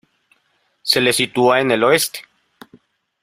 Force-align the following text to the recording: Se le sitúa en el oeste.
Se 0.81 0.99
le 0.99 1.13
sitúa 1.13 1.61
en 1.61 1.69
el 1.69 1.83
oeste. 1.83 2.21